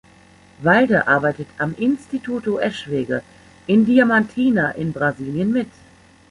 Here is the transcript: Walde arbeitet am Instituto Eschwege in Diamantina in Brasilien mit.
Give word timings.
Walde 0.63 1.01
arbeitet 1.07 1.45
am 1.59 1.75
Instituto 1.77 2.57
Eschwege 2.59 3.21
in 3.67 3.85
Diamantina 3.85 4.71
in 4.71 4.93
Brasilien 4.93 5.51
mit. 5.51 5.69